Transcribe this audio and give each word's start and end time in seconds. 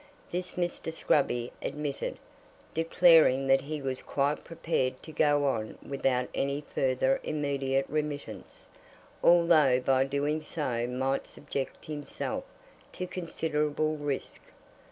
This 0.31 0.53
Mr. 0.53 0.91
Scruby 0.91 1.51
admitted, 1.61 2.17
declaring 2.73 3.45
that 3.45 3.61
he 3.61 3.83
was 3.83 4.01
quite 4.01 4.43
prepared 4.43 4.99
to 5.03 5.11
go 5.11 5.45
on 5.45 5.77
without 5.87 6.27
any 6.33 6.61
further 6.61 7.19
immediate 7.21 7.85
remittance, 7.87 8.65
although 9.23 9.79
by 9.79 10.05
doing 10.05 10.41
so 10.41 10.87
might 10.87 11.27
subject 11.27 11.85
himself 11.85 12.45
to 12.93 13.05
considerable 13.05 13.95
risk. 13.95 14.41